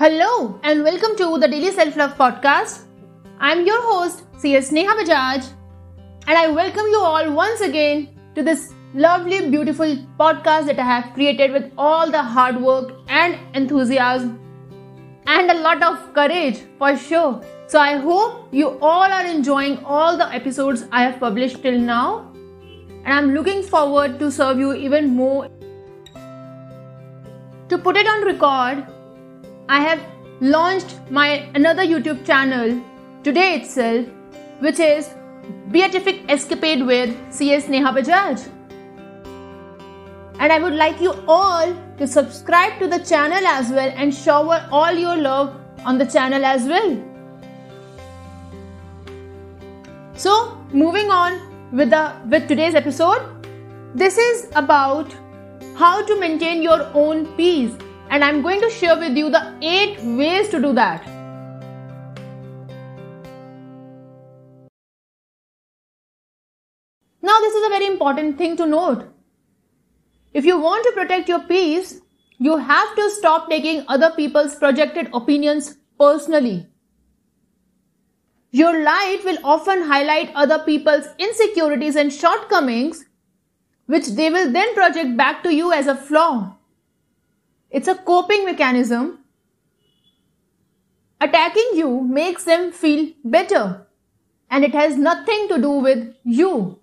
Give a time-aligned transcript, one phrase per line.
[0.00, 2.84] Hello and welcome to the Daily Self Love Podcast.
[3.38, 5.48] I'm your host, CS Neha Bajaj,
[6.26, 11.12] and I welcome you all once again to this lovely, beautiful podcast that I have
[11.12, 14.40] created with all the hard work and enthusiasm
[15.26, 17.42] and a lot of courage for sure.
[17.66, 22.32] So I hope you all are enjoying all the episodes I have published till now,
[23.04, 25.50] and I'm looking forward to serve you even more.
[27.68, 28.86] To put it on record,
[29.74, 30.00] I have
[30.40, 32.82] launched my another YouTube channel
[33.22, 34.04] today itself,
[34.58, 35.10] which is
[35.70, 38.48] Beatific Escapade with CS Neha Bajaj.
[40.40, 44.66] And I would like you all to subscribe to the channel as well and shower
[44.72, 46.96] all your love on the channel as well.
[50.14, 50.34] So,
[50.72, 51.38] moving on
[51.70, 53.22] with the with today's episode,
[53.94, 55.14] this is about
[55.76, 57.78] how to maintain your own peace
[58.10, 61.06] and I'm going to share with you the 8 ways to do that.
[67.22, 69.08] Now, this is a very important thing to note.
[70.34, 72.00] If you want to protect your peace,
[72.38, 76.66] you have to stop taking other people's projected opinions personally.
[78.50, 83.04] Your light will often highlight other people's insecurities and shortcomings,
[83.86, 86.56] which they will then project back to you as a flaw.
[87.70, 89.18] It's a coping mechanism.
[91.20, 93.86] Attacking you makes them feel better
[94.50, 96.80] and it has nothing to do with you.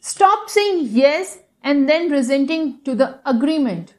[0.00, 3.94] Stop saying yes and then resenting to the agreement.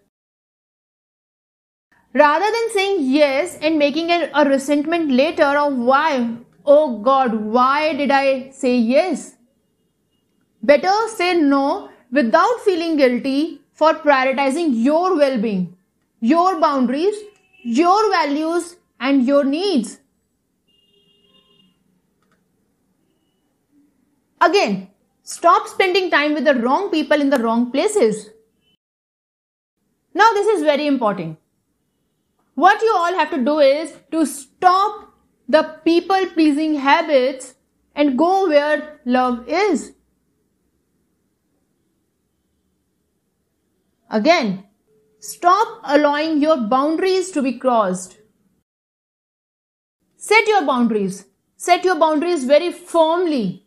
[2.13, 8.11] Rather than saying yes and making a, resentment later of why, oh God, why did
[8.11, 9.38] I say yes?
[10.63, 15.75] Better say no without feeling guilty for prioritizing your well being,
[16.19, 17.16] your boundaries,
[17.63, 20.00] your values, and your needs.
[24.39, 24.89] Again,
[25.23, 28.29] stop spending time with the wrong people in the wrong places.
[30.13, 31.38] Now, this is very important.
[32.55, 35.13] What you all have to do is to stop
[35.47, 37.55] the people pleasing habits
[37.95, 39.94] and go where love is.
[44.11, 44.66] Again,
[45.19, 48.17] stop allowing your boundaries to be crossed.
[50.17, 51.25] Set your boundaries.
[51.55, 53.63] Set your boundaries very firmly.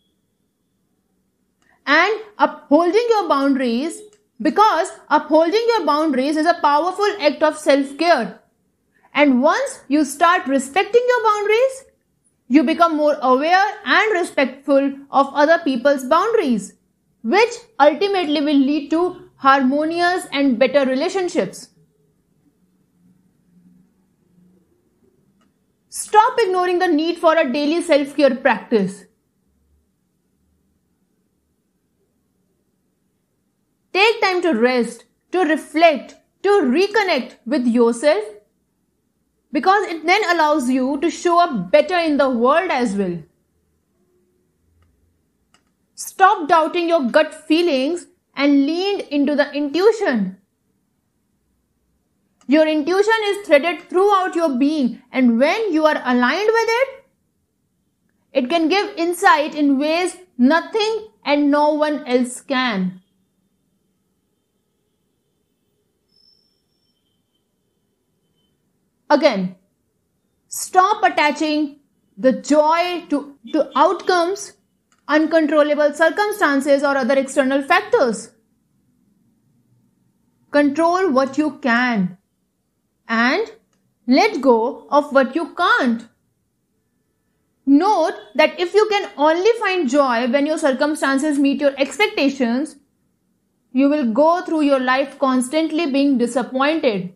[1.87, 4.03] And upholding your boundaries,
[4.41, 8.41] because upholding your boundaries is a powerful act of self care.
[9.15, 11.85] And once you start respecting your boundaries,
[12.49, 16.75] you become more aware and respectful of other people's boundaries,
[17.23, 21.69] which ultimately will lead to harmonious and better relationships.
[25.91, 29.05] Stop ignoring the need for a daily self care practice.
[33.93, 38.25] Take time to rest, to reflect, to reconnect with yourself
[39.53, 43.23] because it then allows you to show up better in the world as well.
[45.95, 48.07] Stop doubting your gut feelings
[48.37, 50.39] and leaned into the intuition.
[52.47, 56.89] Your intuition is threaded throughout your being, and when you are aligned with it,
[58.33, 63.01] it can give insight in ways nothing and no one else can.
[69.09, 69.57] Again,
[70.49, 71.81] stop attaching
[72.17, 74.55] the joy to, to outcomes
[75.09, 78.31] uncontrollable circumstances or other external factors.
[80.51, 82.17] Control what you can
[83.09, 83.51] and
[84.07, 86.09] let go of what you can't.
[87.67, 92.77] Note that if you can only find joy when your circumstances meet your expectations,
[93.73, 97.15] you will go through your life constantly being disappointed.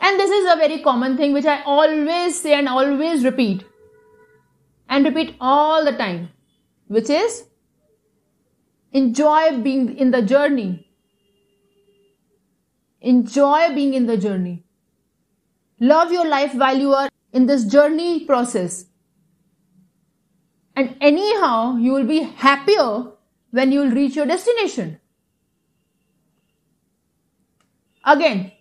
[0.00, 3.64] And this is a very common thing which I always say and always repeat.
[4.88, 6.30] And repeat all the time
[6.86, 7.44] which is
[8.92, 10.88] enjoy being in the journey.
[13.00, 14.64] Enjoy being in the journey.
[15.80, 18.86] Love your life while you are in this journey process.
[20.76, 23.12] And anyhow, you will be happier
[23.50, 24.98] when you will reach your destination.
[28.04, 28.52] Again,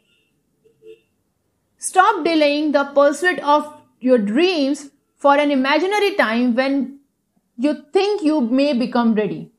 [1.77, 6.99] stop delaying the pursuit of your dreams for an imaginary time when
[7.57, 9.51] you think you may become ready.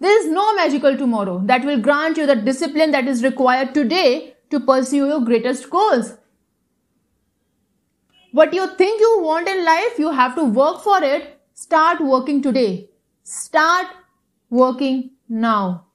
[0.00, 4.34] There is no magical tomorrow that will grant you the discipline that is required today
[4.50, 6.16] to pursue your greatest goals.
[8.32, 11.40] What you think you want in life, you have to work for it.
[11.54, 12.90] Start working today.
[13.22, 13.86] Start
[14.50, 15.86] working now.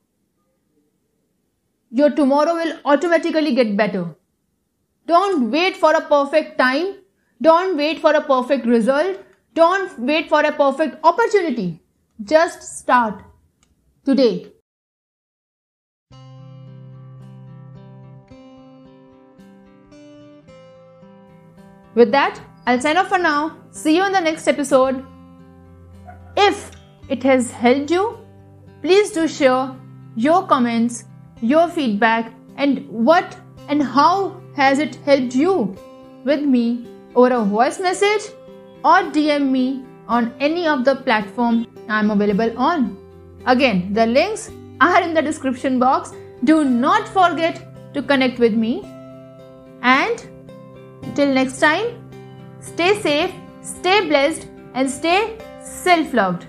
[1.92, 4.16] Your tomorrow will automatically get better.
[5.06, 6.99] Don't wait for a perfect time.
[7.42, 9.24] Don't wait for a perfect result.
[9.54, 11.82] Don't wait for a perfect opportunity.
[12.22, 13.24] Just start
[14.04, 14.52] today.
[21.96, 23.58] With that, I'll sign off for now.
[23.72, 25.06] See you in the next episode.
[26.36, 26.72] If
[27.08, 28.20] it has helped you,
[28.82, 29.76] please do share
[30.18, 31.06] your comments,
[31.42, 33.38] your feedback, and what
[33.70, 35.76] and how has it helped you
[36.26, 36.86] with me
[37.20, 38.26] over a voice message
[38.84, 42.98] or DM me on any of the platform I'm available on.
[43.46, 46.14] Again, the links are in the description box.
[46.46, 47.60] Do not forget
[47.94, 48.74] to connect with me.
[49.82, 50.24] And
[51.16, 51.88] till next time,
[52.62, 56.46] stay safe, stay blessed, and stay self loved.